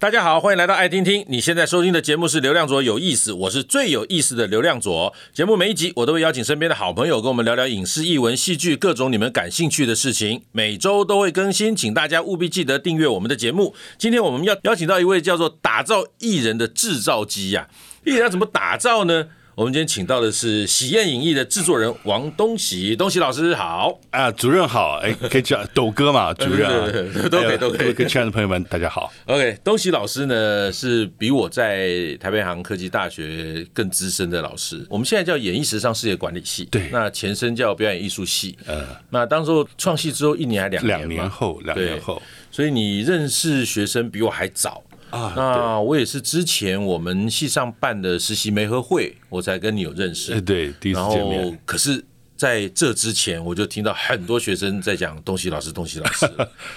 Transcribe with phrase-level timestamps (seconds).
[0.00, 1.24] 大家好，欢迎来到爱听听。
[1.26, 5.12] 你现在收听的节目是《流量左有意思》，我是最有意思的流量左。
[5.32, 10.44] 节目每一集我都会邀请身边的好朋友跟我们聊聊影视、艺文、戏剧各种你们感兴趣的事情。
[10.52, 13.74] 每周都会更新，请大家务必记得订阅我们的节目。
[13.98, 17.66] 今天我们要邀请到一位叫做“打造艺人的制造机”呀，
[18.04, 19.26] 艺人要怎么打造呢？
[19.58, 23.98] 我们今天请到的是喜宴影艺的制作人王东喜，东喜老师好。
[24.10, 27.92] 啊，主任好，哎， 可以叫抖哥嘛，主任、啊，对对对都可以，都可以。
[27.92, 29.12] 各位亲爱的朋友们，大家好。
[29.26, 42.22] OK，东喜老师呢是比我在台北航空科技大学更资深的老师，我们现在叫演艺时尚事业管理系，对，那前身叫表演艺术系，呃，那当时候创系之后一年还两年，两年后，两年后，
[42.52, 44.84] 所以你认识学生比我还早。
[45.10, 50.40] 啊，那我也是之前我们系上办的实习媒合会，我才跟你有认识。
[50.40, 51.42] 对，第一次见面。
[51.42, 52.04] 然后，可是
[52.36, 56.28] 在这之前，我就听到很多学生在讲东西老师，东西老师。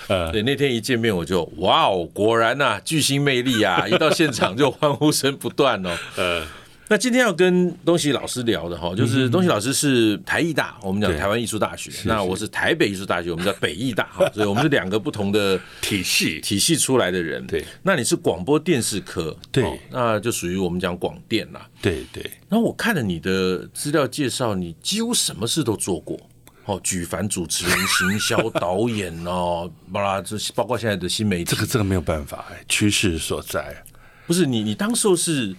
[0.32, 3.88] 对，那天一见面我就哇哦，果然呐、啊，巨星魅力啊！
[3.88, 5.98] 一到现场就欢呼声不断哦。
[6.18, 6.46] 呃。
[6.92, 11.90] 那今天要跟东西老师聊的哈，就是东西老师是台艺大，我们讲台湾艺术大学。
[12.04, 17.48] 那我是台北艺术大学，我们叫北艺大哈， 所以我们是两个不同的体系体系出来的人。
[17.48, 21.66] 对，那你是广播电视科，对，那就属于我们讲广电啦。
[21.82, 22.30] 对对。
[22.50, 26.20] 然后我看了你的资料介绍，你几乎什么事都做过，
[26.66, 33.82] 哦，举凡主持人、行销、导演哦， 巴拉这包括现在的新媒体，这个这个没有办法，趋势所在。
[34.28, 35.56] 不是你，你当时候是。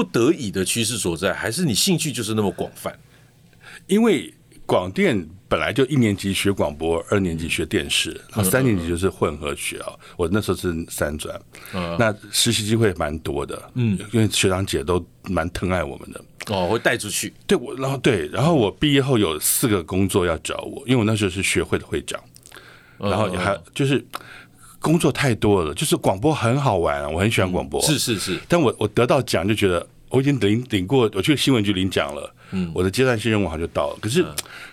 [0.00, 2.98] 不得已的趋势所在，还是你兴趣就是那么广泛？
[3.86, 4.32] 因为
[4.64, 9.92] 广电本来就一年级学广播，二年级学电视，然后三年级就是混合学啊。
[10.16, 11.38] 我那时候是三专，
[11.98, 17.34] 那实习机会蛮多的，嗯，因为学长姐都蛮疼爱我们的哦，会带出去。
[17.46, 22.18] 对，我然后对，然后我毕业后有四个工作要找我，因为我那时候是学会的会长，
[22.96, 24.02] 然后还就是。
[24.80, 27.80] 工作太多了，就是广播很好玩，我很喜欢广播。
[27.82, 32.34] 是是是，但我我得到奖就觉得我已经领领过，我去新闻局领奖了。
[32.52, 33.98] 嗯，我的阶段性任务好像就到了。
[34.00, 34.24] 可是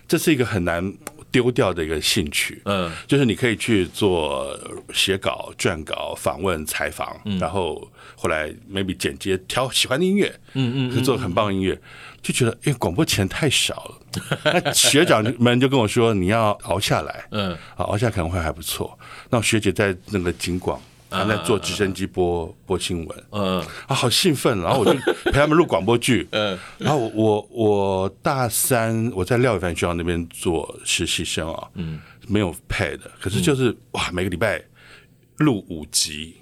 [0.07, 0.91] 这是一个很难
[1.29, 2.59] 丢掉的一个兴趣。
[2.65, 4.57] 嗯，就是你可以去做
[4.93, 10.33] 写稿、撰稿、访问、采访，然后后来 maybe 剪接、挑喜欢的音乐。
[10.53, 11.79] 嗯嗯，是做很棒的音乐。
[12.27, 13.95] 就觉得，因为广播钱太少了。
[14.63, 18.97] 那学长们就跟我说，你要熬下来，嗯，熬下来可能会还不错。
[19.29, 20.77] 那学姐在那个警广，
[21.09, 24.59] 还在做直升机播播新闻，嗯，啊，好兴奋。
[24.61, 24.91] 然后我就
[25.31, 34.61] 陪他们录广播剧，嗯，然后我我大三我在廖伟凡学校那边做实习生啊，嗯，没有配的，可是就是哇，每个礼拜
[35.37, 36.35] 录五集。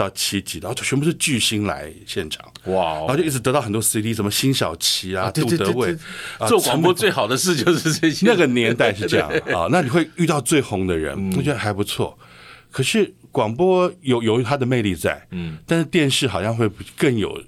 [0.00, 3.00] 到七集，然后就全部是巨星来现场，哇！
[3.00, 5.94] 然后就一直得到很多 CD，什么辛晓琪啊、杜德伟，
[6.48, 8.26] 做广播最好的事就是这些。
[8.26, 12.18] 那个年代是这样啊，那你会遇到最红的人，我觉得还不错。
[12.70, 17.38] 可是广播有有它的魅力在，嗯，但是电视好像会更有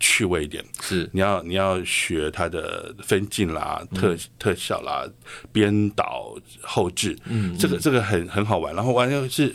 [0.00, 0.64] 趣味一点。
[0.80, 5.04] 是，你要你要学它的分镜啦、特特效啦、
[5.52, 8.74] 编导、后置，嗯，这个这个很很好玩。
[8.74, 9.54] 然后完了是。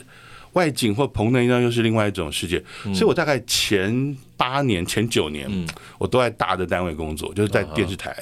[0.52, 2.62] 外景或棚内那，又是另外一种世界。
[2.94, 5.48] 所以我大概前八年、前九年，
[5.98, 8.14] 我都在大的单位工作，就是在电视台、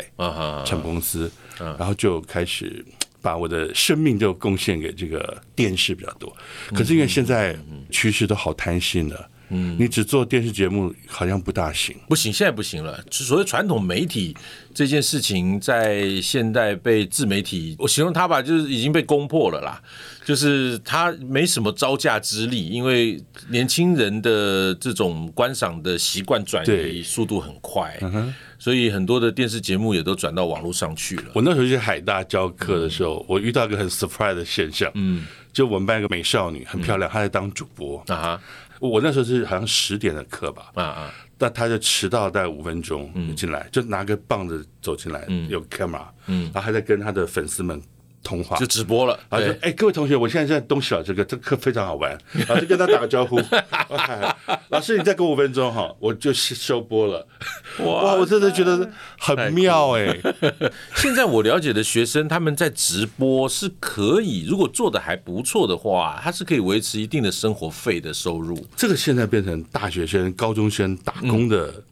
[0.64, 2.84] 成公司，然后就开始
[3.22, 6.34] 把我的生命就贡献给这个电视比较多。
[6.74, 7.56] 可是因为现在
[7.90, 9.28] 趋势都好贪心了。
[9.50, 13.02] 嗯，你只做电视节目好像不大行，不行，现在不行了。
[13.10, 14.36] 所谓传统媒体
[14.74, 19.82] 这件事情，在现代被自媒体，我形容它吧，就是已经被攻破了啦。
[20.24, 31.24] 就是它没什么招架之力，因为年轻人的这种观赏的习惯转移速度很快，嗯、所以很多的电视节目也都转到网络上去了。
[31.32, 38.38] 我那时候去海大教课的时候，嗯、我遇到一个很 surprise 的现象，嗯，就我们班一个美少女很漂亮，嗯、她在当主播啊。
[38.80, 47.80] 我那时候是好像十点的课吧，啊啊，但他就迟到大概五分钟进来，就拿个棒子走进来，有 camera，嗯，然后还在跟他的粉丝们。
[48.22, 53.40] 通话就直播了，然后就哎，各位同学，我现在在东西老这个，这课非常好玩，然后就跟他打个招呼。
[54.68, 57.26] 老师，你再给我五分钟哈，我就收播了。
[57.78, 60.18] 哇，我真的觉得很妙哎。
[60.96, 68.66] 现在我了解的学生，他们在直播是可以，如果做的还不错的话，他是可以维持一定的生活费的收入。
[68.76, 71.82] 这个现在变成大学生、高中生打工的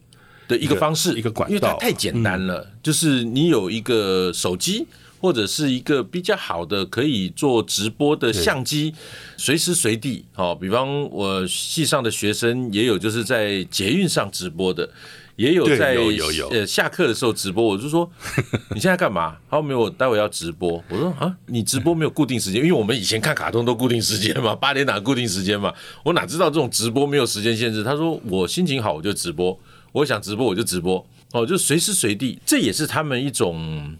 [0.47, 4.85] 的一个方式，一个管道，因为它太简单了，就是你有一个手机。
[5.19, 8.93] 或者是一个比较好的可以做直播的相机，
[9.37, 10.25] 随时随地。
[10.33, 14.89] 好，比方我系上的学生也有就是在捷运上直播的，
[15.35, 15.97] 也有在
[16.65, 17.63] 下课的时候直播。
[17.63, 18.09] 我就说
[18.73, 19.37] 你现在干嘛？
[19.49, 20.83] 他说没有，我待会要直播。
[20.89, 25.73] 我说啊，你直播没有固定时间，因为我们以前看卡通都固定时间嘛， 八点档固定时间嘛。
[26.03, 27.83] 我哪知道这种直播没有时间限制？
[27.83, 29.59] 他说我心情好我就直播，
[29.91, 32.39] 我想直播我就直播哦，就随时随地。
[32.45, 33.95] 这也是他们一种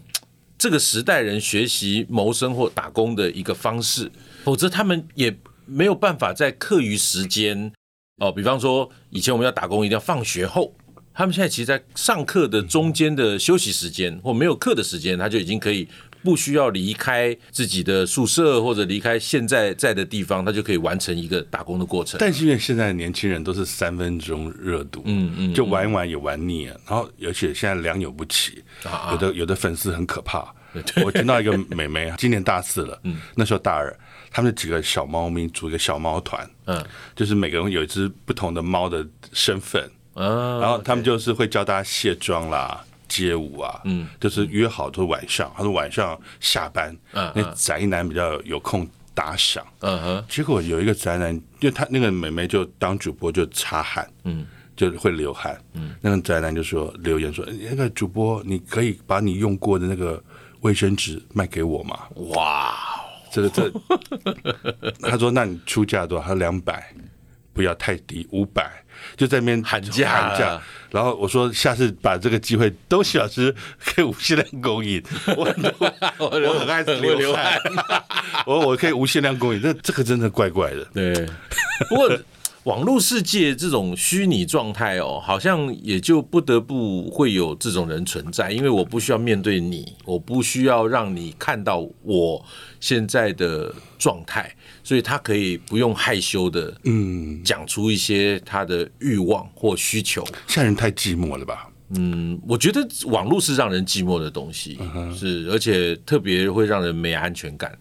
[0.58, 4.10] 这个时代人学习谋生或打工的一个方式，
[4.42, 5.34] 否则他们也
[5.64, 7.72] 没有办法在课余时间。
[8.16, 10.74] 哦，比方说以前我们要打工一定要放学后，
[11.14, 15.86] 他们现在其实，在上课的中间的休息时间或没有课的时间，他就已经可以
[16.28, 22.18] 不需要离开自己的宿舍或者离开现在在的地方，他就可以完成一个打工的过程。
[22.20, 28.62] 但是因为现在的年轻人都是三分钟热度，嗯嗯，就玩一玩也玩腻了，然后而且现在良莠不齐，
[29.10, 30.54] 有的有的粉丝很可怕。
[31.02, 33.98] 我听到一个妹妹，今年大四了， 嗯，那时候大二。
[34.30, 36.84] 他们几个小猫咪组一个小猫团，嗯，
[37.16, 54.46] 就是每个人有一只不同的猫的身份，嗯，然后他们就是会教大家卸妆啦、街舞啊，嗯，就是约好都晚上，他说晚上下班，嗯，那宅男比较有空打赏，嗯哼，结果有一个宅男，因为他那个妹妹就当主播就擦汗，嗯，
[54.76, 60.22] 就会流汗，嗯，那个宅男就说留言说，那个主播你可以把你用过的那个
[60.60, 61.98] 卫生纸卖给我吗？
[62.34, 62.74] 哇！
[63.30, 63.70] 这个这，
[65.02, 66.90] 他说：“那你出价多少？”他说：“两百，
[67.58, 68.70] 不要太低，五百。”
[69.16, 70.62] 就在那边喊价，喊价。
[70.90, 73.52] 然后我说：“下次把这个机会，东西老师
[73.84, 75.02] 可以无限量供应。
[75.36, 75.54] 我很
[76.18, 77.58] 我我很爱流汗，
[78.46, 79.60] 我 我可以无限量供应。
[79.60, 80.84] 这这个真的怪怪的。
[80.94, 81.26] 对，
[81.88, 82.08] 不过。
[82.64, 92.44] 网络世界这种虚拟状态哦，好像也就不得不会有这种人存在，因为我不需要面对你，我不需要让你看到我
[92.78, 100.22] 现在的状态，所以他可以不用害羞的，嗯，讲出一些他的欲望或需求。
[100.46, 101.70] 现在人太寂寞了吧？
[101.96, 104.78] 嗯，我觉得网络是让人寂寞的东西，
[105.16, 107.78] 是而且特别会让人没安全感，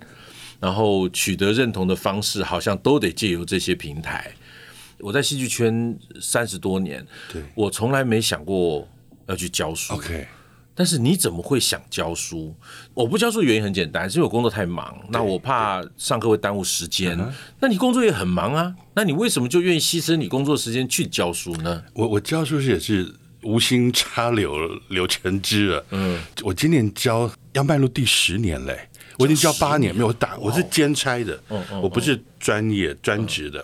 [0.62, 4.31] 然后取得认同的方式好像都得借由这些平台。
[4.99, 8.88] 我在戏剧圈三十多年，对，我从来没想过
[9.27, 9.94] 要去教书。
[9.94, 10.27] OK，
[10.73, 12.55] 但是你怎么会想教书？
[12.94, 17.17] 我不教书原因很简单，是因为我工作太忙，那我怕上课会耽误时间。
[17.59, 21.83] 那你工作也很忙啊，那你为什么就愿意牺牲你工作时间去教书呢？
[21.94, 23.13] 我我教书也是
[23.44, 24.55] 无心插柳
[24.89, 25.85] 柳成枝了。
[25.91, 28.89] 嗯，我今年教要迈入第十年嘞，
[29.19, 31.39] 我已经教八年没有打，我是兼差的，
[31.81, 33.63] 我不是专业专职的。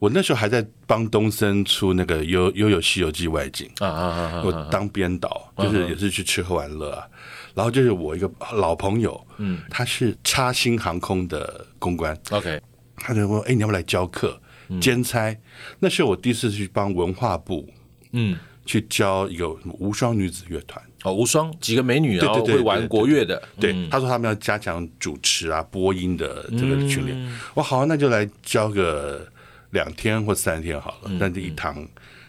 [0.00, 4.42] 我那时候还在帮东森出那个《悠悠悠西游记》外景啊啊啊！
[4.42, 7.06] 我当编导，就是也是去吃喝玩乐啊。
[7.54, 12.58] 然后就是我一个老朋友，嗯，他是插星航空的公关，OK，
[12.96, 14.40] 他就问：“哎，你要不要来教课
[14.80, 15.36] 兼差？”
[15.78, 17.68] 那是我第一次去帮文化部，
[18.12, 23.42] 嗯，去教一个无双女子乐团哦，无双几个美女啊，会玩国乐的。
[23.60, 27.38] 对，他说他们要加强主持啊、播音的这个训练。
[27.52, 29.29] 我好，那就来教个。
[29.70, 31.86] 两天或三天好了，但是一堂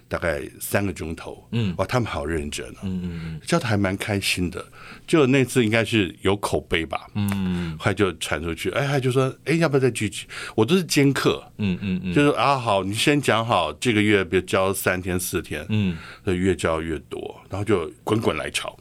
[0.07, 4.63] 大概三个钟头，嗯，哇，他们好认真啊，嗯嗯，教的还蛮开心的。
[5.07, 10.27] 就那次应该是有口碑吧，嗯，后来就传出去，哎，他就说，哎，要不要再聚聚？
[10.55, 18.77] 我都是兼课，嗯嗯嗯，就是啊，好，你先讲好这个月别教三天四天，嗯，越教越多，然后就滚滚来潮。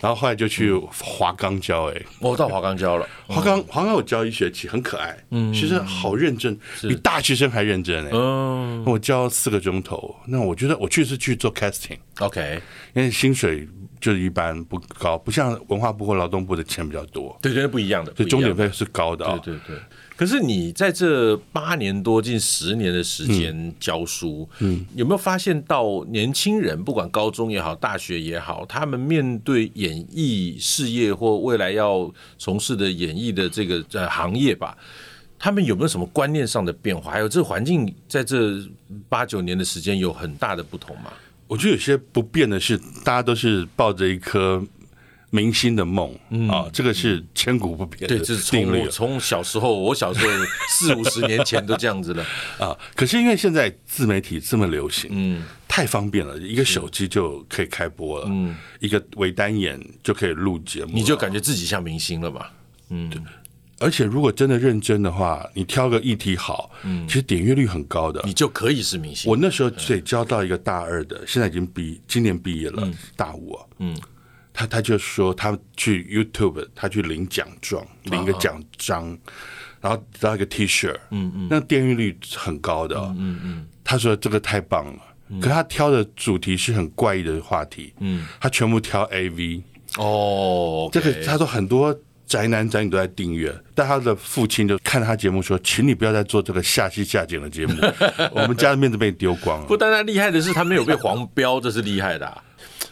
[0.00, 0.72] 然后后来就去
[1.02, 3.08] 华冈教，哎，我到华冈教了。
[3.26, 8.10] 华冈华冈我教一学期，很可爱，嗯，其实好认真，比大学生还认真哎。
[8.12, 12.60] 嗯，我教四个钟头，那我觉得我去是去做 casting，OK，
[12.94, 13.68] 因为薪水
[14.00, 19.76] 就是一般不高，不像文化部或劳动部的钱比较多，对对，不一样的，所以钟点费是高的啊，对对对。
[20.18, 34.76] 可是你在这八年多近十年的时间教书，嗯，有没有发现到年轻人，不管高中也好，大学也好，他们面对演艺事业或未来要从事的演艺的这个呃行业吧，
[35.38, 37.12] 他们有没有什么观念上的变化？
[37.12, 38.60] 还有这个环境在这
[39.08, 41.12] 八九年的时间有很大的不同吗？
[41.46, 44.60] 我觉得有些不变的是，大家都是抱着一颗。
[45.30, 46.10] 明星的梦
[46.50, 48.18] 啊，这个是千古不变的定律。
[48.18, 50.32] 对，这是从从小时候，我小时候
[50.70, 52.24] 四五十年前都这样子了
[52.58, 52.76] 啊。
[52.94, 62.52] 可是因为现在自媒体这么流行，嗯，太方便了，一个手机就可以开播了，嗯，一个微单眼就可以录节目，你就感觉自己像明星了吧，
[62.90, 63.10] 嗯。
[63.80, 69.30] 而且如果真的认真的话，你挑个议题好，嗯，其实点阅率很高的，你就可以是明星。
[69.30, 73.96] 我那时候对教到一个大二的，现在已经毕，今年毕业了，大五啊，嗯。
[74.58, 79.16] 他他就说他去 YouTube，他去领奖状，领个奖章，
[79.80, 89.62] 然后得到一个 T 恤，嗯嗯，那点阅率很高的，嗯嗯，他说这个太棒了，可他挑的主题是很怪异的话题，嗯，他全部挑 AV
[89.96, 91.96] 哦，这个他说很多
[92.26, 97.74] 宅男宅女都在订阅，但他的父亲就看他节目说，请你不要再做这个下戏下井的节目，
[98.34, 99.66] 我们家的面子被你丢光了。
[99.66, 102.42] 不单单厉害的是他没有被黄标，这是厉害的啊。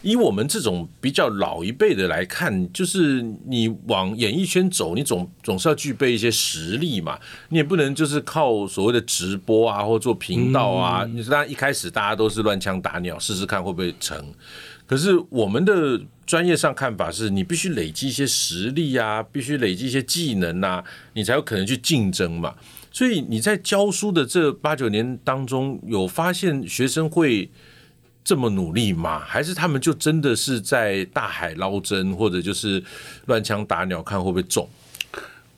[0.06, 7.18] 以我们这种比较老一辈的来看，就是你往演艺圈走，你总总是要具备一些实力嘛。
[7.48, 11.04] 你也不能就是靠所谓的直播啊，或做频道啊。
[11.04, 14.32] 你当然一开始大家都是乱枪打鸟，试试看会不会成。
[14.86, 20.84] 可是我们的专业上看法是，你必须累积一些实力啊，必须累积一些技能啊，
[21.14, 22.54] 你才有可能去竞争嘛。
[22.92, 27.50] 所以你在教书的这八九年当中，有发现学生会
[28.26, 29.20] 这么努力吗？
[29.24, 32.82] 还是他们就真的是在大海捞针，或者就是
[33.26, 34.68] 乱枪打鸟，看会不会中？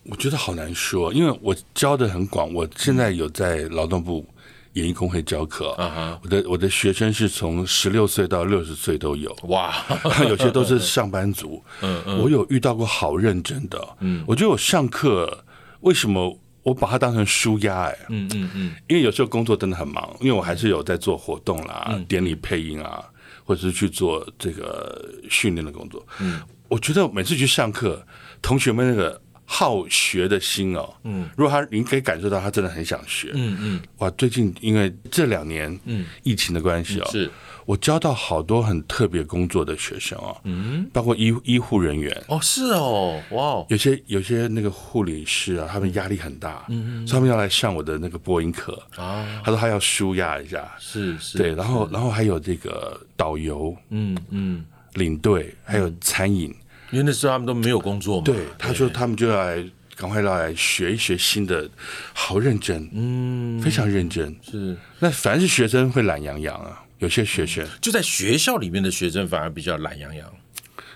[0.02, 2.52] 我觉得好难说，因为我教的很广。
[2.52, 4.26] 我现在有在劳动部
[4.74, 9.34] 演艺工会教课，啊、我的我的学生是从十六岁到六十岁都有。
[9.44, 9.74] 哇，
[10.28, 11.64] 有些都是上班族。
[11.80, 13.96] 嗯嗯，我有遇到过好认真的。
[14.00, 15.42] 嗯，我觉得我上课
[15.80, 16.38] 为什么？
[16.68, 23.02] 我把它当成舒压哎，嗯嗯嗯，因为有时候工作真的很忙，因为我还是有在做活动啦、嗯、典礼配音啊，
[23.44, 26.06] 或者是去做这个训练的工作。
[26.20, 28.04] 嗯，我觉得每次去上课，
[28.42, 36.04] 同学们那个好学的心哦，嗯，如果他你可以感受到他真的很想学，嗯嗯，哇，最近因为这两年嗯。
[36.22, 37.30] 疫情的关系哦，是。
[37.68, 42.24] 我教到好多很特别工作的学生啊，嗯，包括医医护人员。
[42.26, 48.82] 哦，是哦，哇，有些有些那个护理师啊，他们压力很大，嗯，所以他们要来上我的那个播音课。
[48.96, 56.44] 啊，他说他要舒压一下，是是，对，然后然后还有这个导游，嗯嗯，领队还有餐饮，
[56.90, 59.62] 因为那时候他们都没有工作嘛，对，他说他们就要来
[59.94, 61.68] 赶快要来学一学新的，
[62.14, 66.82] 好认真，嗯，非常认真，是，那凡是学生会懒洋洋啊。
[66.98, 67.66] 有些学生。
[67.80, 70.32] 就在学校里面的学生反而比较懒洋洋，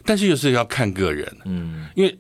[0.05, 2.19] 但是又是要看个人，嗯，因为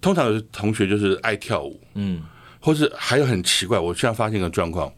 [0.00, 2.22] 通常有同学就是爱跳舞，嗯，
[2.60, 4.92] 或是还有很奇怪，我现在发现一个状况，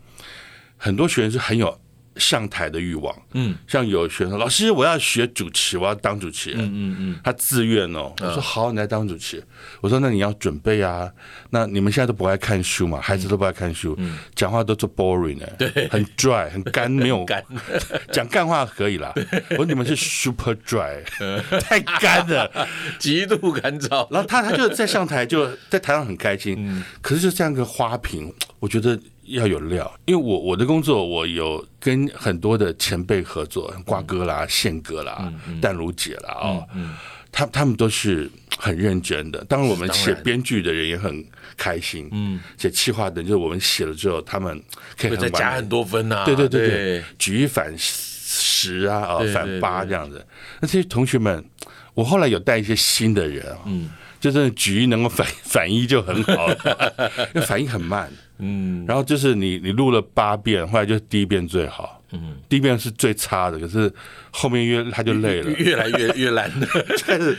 [0.77, 1.81] 很多学生是很有。
[2.17, 9.43] 上台的欲望，嗯，像有学生老师，我要学主持，我要当主持人，嗯嗯嗯，他自愿哦，我说好，你来当主持，
[9.81, 11.11] 我说那你要准备啊，
[11.51, 13.99] 那你们现在都不爱看书嘛，孩子都不爱看书，
[14.35, 17.43] 讲话都做 boring 呢，对，很 dry，很干，没有 干，
[18.13, 19.13] 讲干话可以啦，
[19.51, 21.03] 我说你们是 super dry，
[21.61, 22.69] 太干了，
[22.99, 28.99] 极度干燥，然后他他就在上台就在台上很开心，可是就这样一个花瓶，我觉得。
[29.27, 36.69] 要有料，因为我我的工作，我有跟很多的前辈合作，瓜哥啦、宪哥啦、淡如姐啦哦，
[37.33, 39.45] 他他们都是很认真的。
[39.47, 41.25] 当然，我们写编剧的人也很
[41.57, 44.63] 开心，嗯，写企划的，就是我们写了之后，他们
[44.97, 50.25] 可以再加很多分呐，对对对对，举一反十啊，啊反八这样子。
[50.61, 51.45] 那这些同学们，
[51.95, 53.91] 我后来有带一些新的人啊，嗯，
[54.21, 56.49] 就是举一能够反 反一就很好，
[57.35, 58.13] 因为反应很慢。
[58.39, 63.93] 嗯，然后就是你你录了八遍，后来就第一遍最好，嗯，第一遍是最差的，可是
[64.31, 66.51] 后面越他就累了，越，越来越越烂。
[66.59, 66.67] 的，
[67.05, 67.37] 开始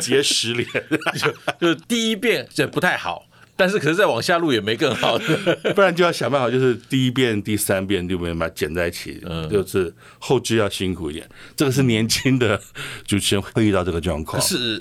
[0.00, 0.68] 结石脸，
[1.58, 3.26] 就就第一遍这不太好，
[3.56, 12.60] 但是可是再往下录也没更好的，不然就要想办法，就是第一遍、第三遍就没把它剪在一起，嗯，就是后制要辛苦一点，这个是年轻的
[13.04, 14.80] 主持人会遇到这个状况，是。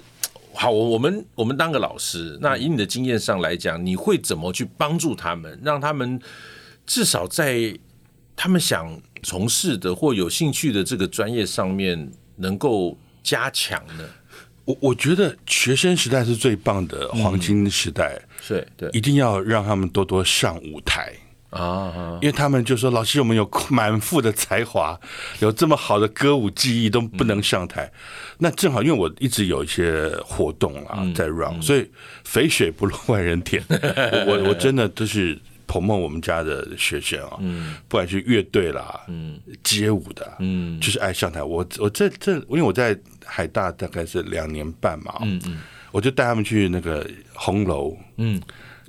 [0.55, 6.19] 好，我我们我们当个老师，那以你的经验上来讲，你会怎么去帮助他们，让他们
[6.85, 7.77] 至少在
[8.35, 14.09] 他们想从事的或有兴趣的这个专业上面能够加强呢？
[14.63, 21.13] 我我觉得学生时代是最棒的黄金时代，是、嗯、对，一定要让他们多多上舞台。
[21.55, 24.99] 啊，因为他们就说，老师，我们有满腹的才华，
[25.39, 27.91] 有这么好的歌舞技艺都不能上台，
[28.37, 31.89] 那正好，因为我一直有一些活动啊在 run，所以
[32.23, 33.63] 肥水不落外人田，
[34.27, 37.37] 我我真的都是 promote 我们家的学生啊，
[37.87, 39.39] 不管是乐队啦，嗯。
[39.63, 41.41] 街舞的，嗯，就是爱上台。
[41.41, 42.95] 我我这这，因为我在
[43.25, 45.57] 海大大概是两年半嘛，嗯嗯，
[45.91, 48.39] 我就带他们去那个红楼，嗯。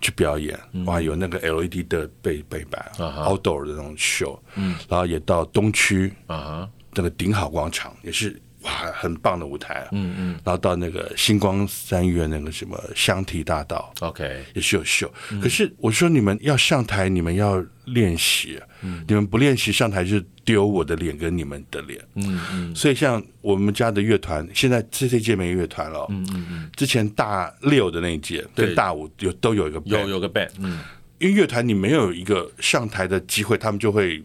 [0.07, 15.11] 去表演哇，有那个 LED 的背背板，outdoor 的那种秀，嗯，然后也到东区啊，那个顶好广场也是哇，很棒的舞台，嗯嗯，然后到那个星光三月那个什么香堤大道，OK，也是有秀。
[15.41, 19.05] 可是我说你们要上台，你们要练习，嗯。
[19.07, 30.81] 你们不练习上台就丢我的脸跟你们的脸，嗯嗯，所以像我们家的乐团，现在这这届没乐团了，嗯嗯嗯，之前大六的那一届跟大五有都有一个有有个 band，嗯，
[31.19, 34.21] 因为乐团你没有一个上台的机会，他们就会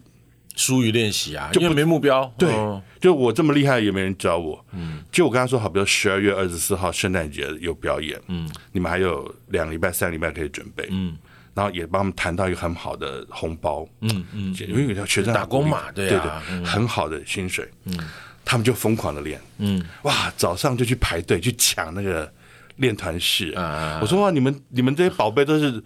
[0.54, 2.30] 疏于练习啊，就因为没目标。
[2.36, 2.52] 对，
[3.00, 4.64] 就我这么厉害，也没人教我。
[4.72, 11.16] 嗯，就我跟他说好，比如十二月二十四号圣诞节有表演，嗯，你们还有两个礼拜、三个礼拜可以准备，嗯，
[11.54, 16.20] 然后也帮我们谈到一个很好的红包，嗯嗯，因为有学生打工嘛，对对，
[16.64, 17.98] 很好的薪水，嗯，
[18.44, 22.30] 他们就疯狂的练，嗯，哇，早上就去排队去抢那个
[22.76, 23.52] 练团室。
[23.52, 25.82] 啊，我说哇，你们你们这些宝贝都是。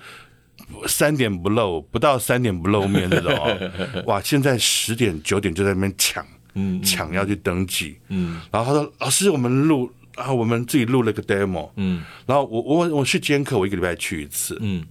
[0.86, 3.34] 三点不露，不到三点不露面那种，
[4.06, 4.20] 哇！
[4.20, 8.40] 现在十点九点就在那边抢，嗯，抢要去登记，嗯。
[8.50, 12.02] 然后他说：“老师，我们录啊，我们自己录了个 demo，嗯。
[12.26, 14.84] 然后我我我去监课，我一个礼拜去一次，嗯。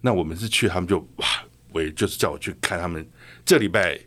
[0.00, 1.26] 那我们是去，他们就哇，
[1.72, 3.04] 我也就是叫我去看他们
[3.44, 3.98] 这礼拜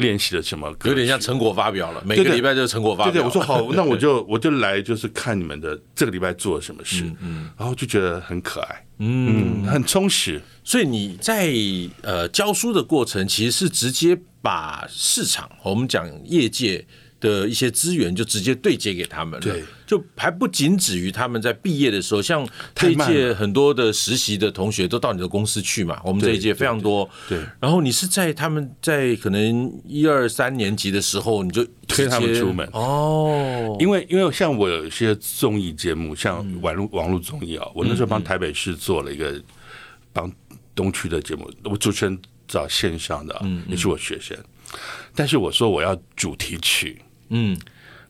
[0.00, 2.02] 练习了什么，有点像成果发表了。
[2.04, 3.12] 每个礼拜就是成果发表。
[3.12, 7.48] 对对，我说好， 那我就我就来，就是看你们的这个礼拜做了什么事，嗯。
[7.56, 10.42] 然后就觉得很可爱。”嗯，很充实。
[10.62, 11.50] 所以你在
[12.02, 16.86] 呃教书的过程，其实是直接把市场，我们讲业界
[17.20, 19.40] 的一些资源，就直接对接给他们了。
[19.40, 26.00] 对，就还不仅止于他们在毕业的时候，像这一届很多的实习的同学都到你的公司去嘛。
[26.02, 27.08] 我们这一届非常多。
[27.28, 27.38] 对。
[27.38, 33.76] 对，然后你是在他们在可能一二三年级的时候，你就推他们出门哦。
[33.78, 39.40] 因为因为像我有一些综艺节目，像网络网络综艺啊，我那时候帮台北市做了一个
[40.12, 40.32] 帮
[40.74, 44.36] 东区的节目，我主持人找线上的，也是我学生。
[45.14, 47.02] 但是我说我要主题曲。
[47.30, 47.58] 嗯，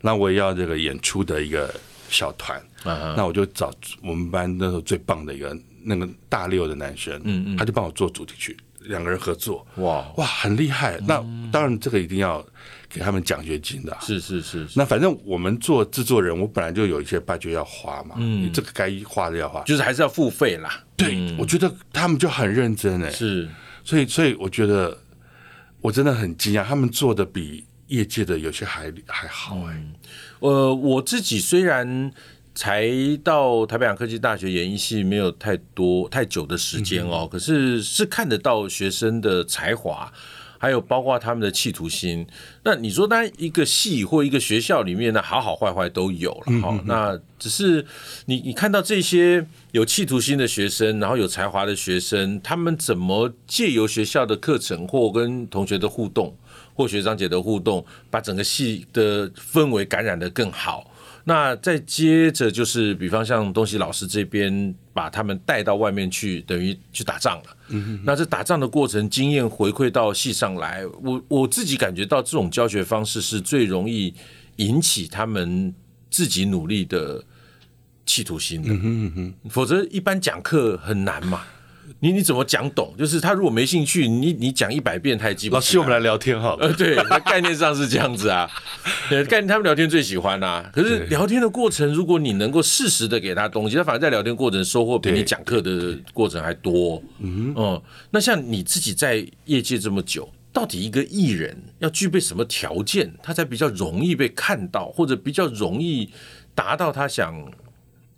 [0.00, 1.72] 那我也要这个演出的一个
[2.08, 3.72] 小团，啊、那我就找
[4.02, 10.04] 我们班那时候最棒的一个那个大六的男生，嗯嗯，他就帮我做主题曲，两个人合作，哇。
[10.16, 10.96] 哇，很厉害。
[10.98, 12.44] 嗯、那当然这个一定要
[12.88, 14.78] 给他们奖学金的，是是是，是。
[14.78, 20.82] 那反正我们做制作人，我本来就有一些 budget 要花嘛，嗯，你这个该花的要花，就是还是要付费啦。
[20.96, 23.48] 对，嗯、我觉得他们就很认真哎，是，
[23.84, 24.98] 所以所以我觉得
[25.80, 27.64] 我真的很惊讶，他们做的比。
[27.90, 29.82] 业界的有些还还好哎、欸，
[30.40, 32.10] 呃，我自己虽然
[32.54, 32.90] 才
[33.22, 40.12] 到台北洋科技大学演艺系没有太多太久的时间哦，嗯、可是是看得到学生的才华，
[40.58, 42.26] 还有包括他们的企图心。
[42.64, 46.68] 那你说，当然一个系或一个学校里面呢，好好坏坏都有了哈。
[46.72, 47.84] 嗯、那只是
[48.26, 56.36] 你你看到这些有企图心的学生，然后有才华的学生，他们怎么借由学校的课程或跟同学的互动，
[56.74, 60.90] 或学长姐的互动，把整个戏的氛围感染得更好。
[61.24, 67.56] 那再接着就是，比方像东西老师这边，把他们带到外面去，等于去打仗了。
[67.68, 68.00] 嗯哼。
[68.06, 74.14] 那这打仗的过程经验回馈到戏上来，我我自己感觉到这种教学方式是最容易
[74.56, 75.72] 引起他们
[76.10, 77.22] 自己努力的
[78.06, 78.72] 企图心的。
[78.72, 79.50] 嗯哼嗯哼。
[79.50, 81.42] 否则一般讲课很难嘛。
[81.98, 82.94] 你你怎么讲懂？
[82.96, 85.56] 就是他如果没兴趣，你你讲一百遍他也记不住。
[85.56, 86.56] 老师，我们来聊天哈。
[86.60, 88.48] 呃，对，那概念上是这样子啊。
[89.10, 90.70] 对概念他们聊天最喜欢啊。
[90.72, 97.02] 可是聊天的过程，如果你能够适时的给他东西，他反而在聊天过程收获比你讲课的过程还多。
[97.18, 97.82] 嗯嗯。
[98.10, 106.08] 那像你自己在业界这么久，到底一个艺人要具备什么条件，他才比较容易被看到，或者比较容易
[106.54, 107.34] 达到他想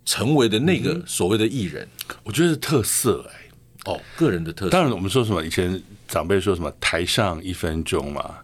[0.05, 1.87] 成为的那个所谓的艺人？
[2.23, 3.42] 我觉得是特色哎。
[3.85, 4.71] 哦，个人的特色。
[4.71, 5.43] 当然，我们说什么？
[5.45, 8.35] 以前长辈说什么“台上一分钟”嘛，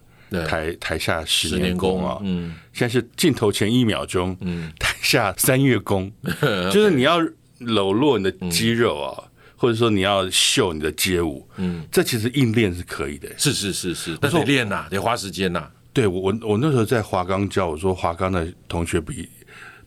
[0.48, 2.18] 台台下十年功啊。
[2.22, 7.20] 嗯，现在是镜头前一秒钟，嗯，台下三月功，嗯、 就是你要
[7.60, 13.30] 搂落你的肌肉啊，嗯、或者说你要秀你的街舞，嗯，这其实硬练是可以的。
[13.38, 15.72] 是是是是，但是得练呐、啊，得花时间呐、啊。
[15.92, 19.28] 对我我我那时候在华冈教，我说华冈的同学比。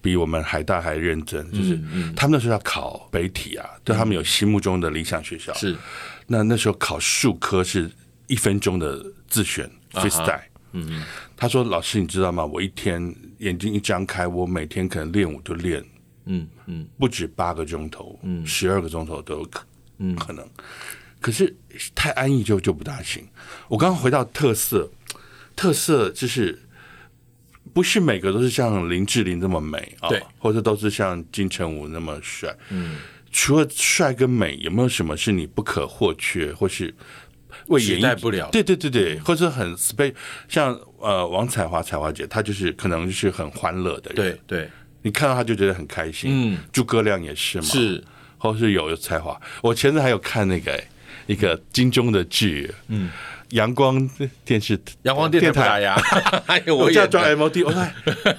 [0.03, 1.79] 比我们海大还认真，就是
[2.17, 5.55] 他们那时候要考北体啊，对他们有心目中的理想学校。
[5.55, 5.77] 是，
[6.27, 7.89] 那那时候考数科是
[8.27, 10.43] 一分钟的自选 freestyle。
[10.73, 11.05] 嗯，
[11.37, 12.45] 他说：“老师，你知道吗？
[12.45, 15.85] 我一天眼睛一张开，我每天可能练舞就练，
[16.25, 19.65] 嗯嗯，不止八个钟头，嗯，十二个钟头都有可
[20.19, 20.45] 可能。
[21.21, 21.55] 可是
[21.95, 23.25] 太安逸就就不大行。
[23.69, 24.91] 我刚刚回到特色，
[25.55, 26.59] 特色就是。”
[27.73, 32.55] 不是每个都是像林志玲这么美啊，对，或者都是像金城武那么帅。
[32.71, 32.97] 嗯，
[33.31, 36.95] 除了帅跟美，有没有什么是你不可或缺，或是
[37.69, 38.49] 为演绎不了？
[38.51, 40.15] 对对对对，或者很 space，
[40.49, 44.17] 像呃王彩华彩华姐，她就是可能就是很欢乐的人。
[44.17, 44.71] 对对，
[45.03, 46.31] 你看到她就觉得很开心。
[46.55, 48.05] 嗯，诸葛亮也是嘛，是，
[48.37, 49.41] 或是有有才华。
[49.63, 50.83] 我前阵还有看那个
[51.27, 53.11] 一个金钟的剧，嗯。
[53.53, 54.09] 阳光
[54.45, 55.97] 电视，阳光电台 呀，
[56.77, 57.81] 我叫装 MOD，我说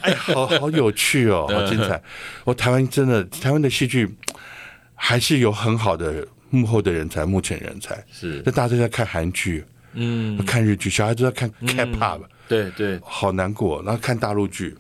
[0.02, 2.02] 哎，好好有趣哦，好精彩！
[2.46, 4.10] 我台湾真的，台湾的戏剧
[4.96, 8.04] 还是有很好的幕后的人才、幕前人才。
[8.12, 13.82] 是，那大家都在看韩剧，嗯，看日剧，小孩都在看 K-pop，对对，好难过。
[13.84, 14.76] 然后看大陆剧，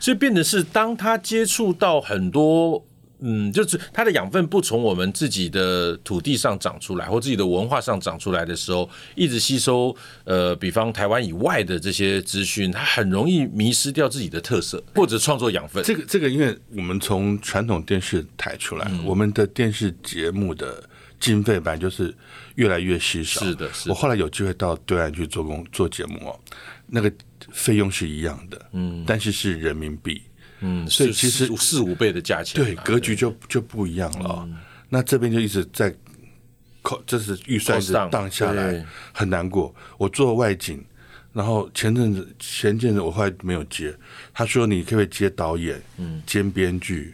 [0.00, 2.84] 所以变得是当他接触到很多。
[3.26, 15.82] 嗯，就是它的养分不从我们自己的土地上长出来，或自己的文化上长出来的时候，一直吸收呃，比方台湾以外的这些资讯，它很容易迷失掉自己的特色，或者创作养分。
[15.82, 20.84] 这个这个，因为我们从传统电视台出来，嗯、我们的电视节目的
[21.18, 22.14] 经费本来就是
[22.56, 23.40] 越来越稀少。
[23.40, 23.94] 是的，是的。
[23.94, 26.38] 我后来有机会到对岸去做工做节目哦，
[26.86, 27.10] 那个
[27.50, 30.20] 费用是一样的，嗯，但是是人民币。
[30.60, 34.44] 嗯，所以其实四五倍的价钱，对，格局就就不一样了。
[34.48, 34.56] 嗯、
[34.88, 35.94] 那这边就一直在
[36.82, 39.74] 扣，这是预算是荡下来，很难过。
[39.98, 40.82] 我做外景，
[41.32, 43.94] 然后前阵子前阵子我后来没有接，
[44.32, 47.12] 他说你可不可以接导演，嗯，兼编剧，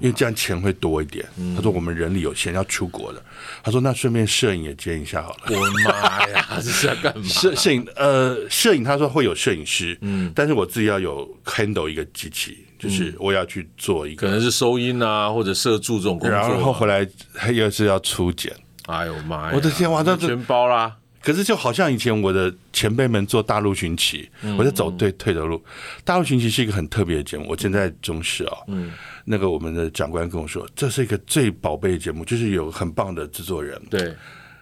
[0.00, 1.24] 因为这样钱会多一点。
[1.38, 3.22] 嗯、他说我们人力有限，要出国的。
[3.62, 5.38] 他说那顺便摄影也兼一下好了。
[5.46, 7.24] 我的妈呀， 这是要干嘛？
[7.26, 12.64] 摄摄影呃，摄影他说会有摄影师，嗯，但是我自己要有 handle 一个机器。
[12.78, 18.54] 就是我要去做一个，可能是收音啊，或者摄助这种工作，然后回来还又是要初剪。
[18.86, 19.52] 哎呦妈呀！
[19.52, 20.94] 我的天，哇，这全包啦！
[21.28, 25.62] 可是就好像以前我的前辈们做大陆寻奇，我在走对退的路。
[26.02, 27.44] 大陆寻奇是一个很特别的节目。
[27.50, 28.92] 我现在中视哦，嗯，
[29.26, 34.14] 那个我们的长官跟我说，这是一个最宝贝的节目，就是有很棒的制作人，对，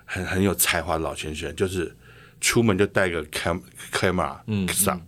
[0.05, 1.96] 很很有才华的老先生，就是
[2.40, 3.61] 出门就带个 cam
[3.92, 5.00] camera 嗯上。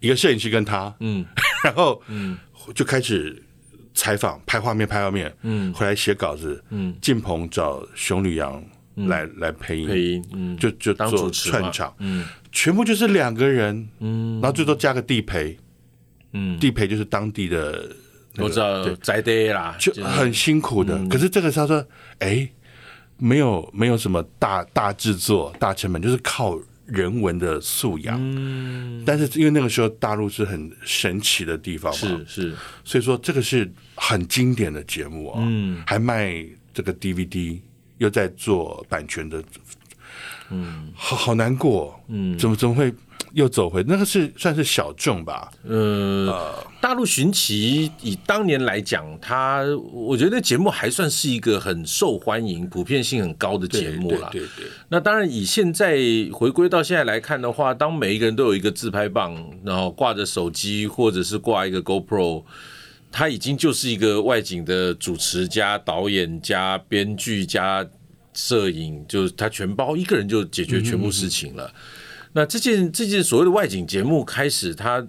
[0.00, 1.24] 一个摄影师跟他，嗯，
[1.62, 2.36] 然后嗯，
[2.74, 3.40] 就开始
[3.94, 8.60] 采访、拍画面、拍画面，嗯，回来写稿子，嗯，进棚找熊吕阳
[9.06, 15.56] 来来配音，配音，嗯，就就做串场，嗯，全部就是两个人，嗯，然后最多加个地陪，
[16.32, 17.88] 嗯，地陪就是当地的，
[18.38, 20.98] 我知道在地啦，就很辛苦的。
[21.08, 21.86] 可是这个他说，
[22.18, 22.48] 哎，
[23.16, 26.58] 没有没有什么大大制作、大成本，就是靠。
[26.88, 37.60] 人文的素养，嗯，但是因为那个时候大陆是很神奇的地方嘛，是是，所以说这个是很经典的节目啊，嗯，还卖这个 DVD，
[37.98, 39.42] 又在做版权的，
[40.50, 42.92] 嗯，好好难过，嗯，怎么怎么会？
[43.34, 54.30] 又走回那个是算是小众吧，呃，大陆寻奇以当年来讲，它我觉得节目还算是一个很受欢迎、普遍性很高的节目了。
[54.32, 54.66] 对对，对对。
[54.88, 55.98] 那当然，以现在
[56.32, 62.42] 回归到现在来看的话，当每一个人都有一个自拍棒，然后挂着手机或者是挂一个 GoPro，
[63.10, 67.86] 他已经就是一个外景的主持加导演加编剧加
[68.34, 71.72] 摄影，就是他全包一个人就解决全部事情了。
[72.32, 75.04] 那这件这件所谓的外景节目开始，它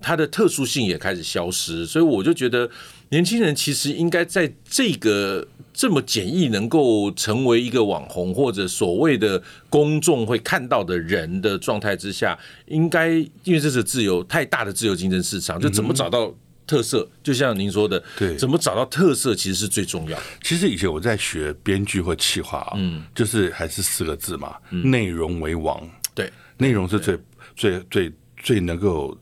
[0.00, 2.68] 它的特殊性也开始消失，所以我就觉得
[3.10, 13.10] 年轻人其实应该在这个这么简易能够成为一个网红或者所谓的公众会看到的人的状态之下，应该
[13.44, 16.34] 因为这是自由太大的自由竞争市场，就怎么找到
[16.70, 20.16] 特色，就像您说的，对，怎么找到特色其实是最重要。
[20.40, 25.82] 其实以前我在学编剧或企划啊，嗯，就是还是四个字嘛，内容为王。
[26.14, 27.18] 对，内容是最
[27.56, 29.18] 最最最能够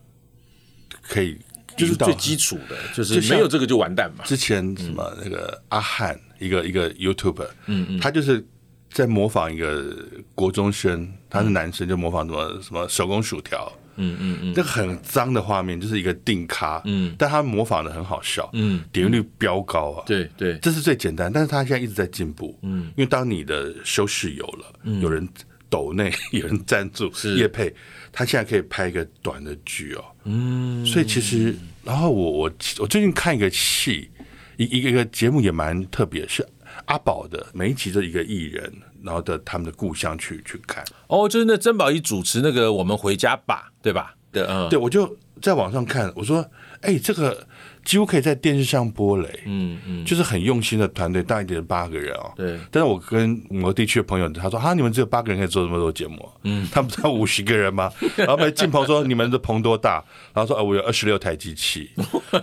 [1.01, 1.35] 可以，
[1.75, 4.23] 就是最基础的，就是没有这个就完蛋嘛。
[4.25, 8.45] 之前什么那个阿汉，一个一个 YouTuber，嗯嗯，他就是
[8.91, 9.91] 在模仿一个
[10.35, 25.27] 国中生，他是男生，就模仿什么什么手工薯条，嗯嗯嗯，这个很脏的画面，就是一个定咖，嗯，但他模仿的很好笑，嗯，点击率飙高啊，对对，这是最简单，但是他现在一直在进步，嗯，因为当你的收视有了，有人。
[25.71, 27.71] 抖内 有人赞助叶配，
[28.11, 30.03] 他现在可以拍一个短的剧哦。
[30.23, 34.09] 嗯，所以其实，然后我我我最近看一个戏，
[34.57, 36.43] 一一个一个节目也蛮特别，是
[36.85, 40.83] 阿宝的每一集的一个艺人，然后的他们的故乡去去看。
[41.07, 44.15] 哦，就是那曾宝仪主持那个《我们回家吧》，对吧？
[44.31, 46.45] 对，嗯，对，我就在网上看，我说，
[46.81, 47.47] 哎，这个。
[47.89, 52.31] 几乎可以在电视上播嘞，嗯嗯，就是很用心的团队，大一点八个人哦。
[52.35, 57.91] 对，但是我跟某个地区的朋友他说，啊，你们只有八个人可以做这么多节目，嗯，他们才五十个人吗？
[58.15, 59.93] 然后被进棚说，你们的棚多大？
[60.35, 61.89] 然后说，啊，我有二十六台机器。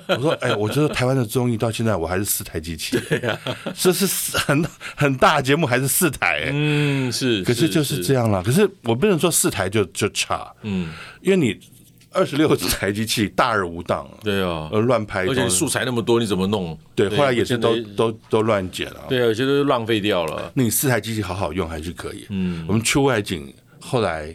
[0.09, 3.39] 我说，哎，我觉得台湾的综艺到现在我还是四台机器，对呀，
[3.73, 6.51] 这是很很大节目还是四台？
[6.53, 8.43] 嗯，是，可是就是这样了。
[8.43, 11.57] 可是我不能说四台就就差，嗯，因为你。
[12.17, 16.77] 二十六台机器大而无当，对啊，呃，乱拍，而且素材那么多，你怎么弄？
[16.95, 19.05] 对，后来也是都都都乱剪了。
[19.09, 20.51] 对啊，有些都浪费掉了。
[20.55, 22.27] 那你四台机器好好用还是可以。
[22.31, 24.35] 嗯，我们出外景，后来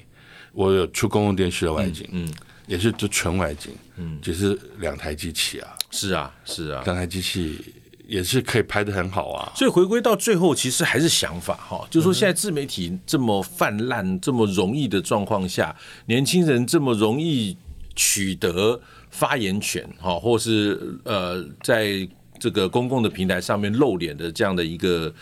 [0.54, 2.32] 我有出公共电视的外景，嗯，
[2.68, 5.70] 也是就纯外景，嗯，只是两台机器啊。
[5.90, 7.60] 是啊，是啊，两台机器
[8.08, 9.52] 也是可以拍的很好啊。
[9.56, 17.58] 所以回归到最后，其实还是想法哈，就是说现在自媒体这么泛滥、这么容易的状况下，年轻人这么容易
[17.96, 22.08] 取得发言权哈，或是呃，在
[22.40, 25.14] 这个公共的平台上面露脸的这样的一个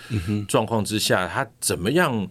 [0.48, 2.28] 状况之下，他怎么样？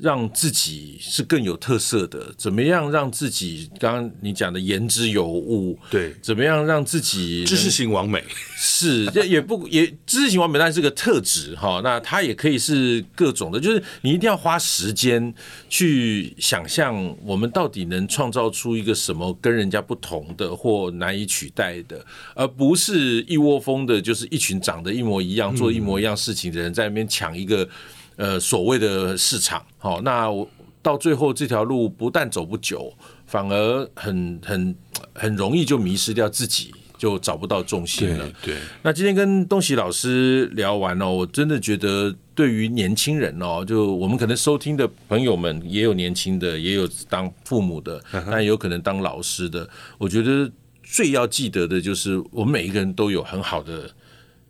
[0.00, 3.68] 让自己是更有特色的，怎么样让自己？
[3.80, 8.22] 刚刚你讲的言之有物，对，怎么样让自己知识型完美
[8.56, 11.80] 是，这也不也知识型完美，但 是个特质哈。
[11.82, 15.34] 那它也可以是各种的，就是你一定要花时间
[15.68, 27.68] 去想象，我们到底能创造出一个什么跟人家不同的或难以取代的，而不是一窝蜂的，就是一群长得一模一样、做一模一样事情的人在那边抢一个。
[28.18, 30.48] 呃，所谓的市场，好，那我
[30.82, 32.92] 到最后这条路不但走不久，
[33.26, 34.74] 反而很很
[35.14, 38.28] 很容易就迷失掉自己，就找不到重心了。
[38.42, 49.68] 对，对，那今天跟东喜老师聊完哦，我真的觉得对于年轻人哦，就我们可能收听的朋友们也有年轻的，也有当父母的，但有可能当老师的。
[49.96, 50.50] 我觉得
[50.82, 53.88] 最要记得的就是，我们每一个人都有很好的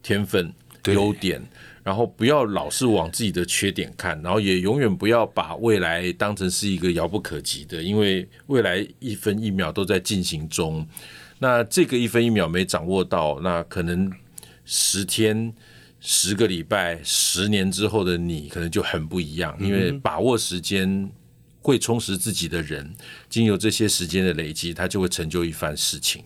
[0.02, 0.50] 天分、
[0.94, 1.42] 优点。
[1.85, 10.87] 然后不要老是往自己的缺点看，然后也永远不要把未来当成是一个遥不可及的，因为未来一分一秒都在进行中。
[11.38, 14.12] 那这个一分一秒没掌握到，那可能
[14.66, 15.51] 十天、
[15.98, 19.57] 十个礼拜、十年之后的你可能就很不一样。
[19.59, 21.09] 因为把握时间
[21.68, 22.94] 会充实自己的人，
[23.28, 26.24] 经由这些时间的累积，他就会成就一番事情。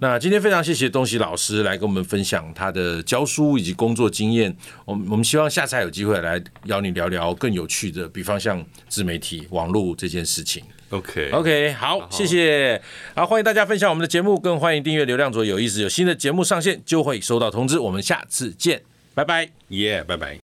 [0.00, 4.56] 那今天非常谢谢东西老师来跟我们分享他的教书以及工作经验。
[4.84, 10.62] 我们我们希望下次还有机会来邀你聊聊更有趣的，比方像自媒体、网络这件事情。
[10.90, 12.80] OK OK，好，谢谢。
[13.16, 17.80] 好，欢迎大家分享我们的节目，更欢迎订阅流量左有意思，有新的节目上线就会收到通知。
[17.80, 18.80] 我们下次见，
[19.12, 20.47] 拜拜，耶，拜拜。